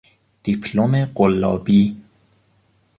دیپلم 0.43 1.05
قلابی 1.05 1.95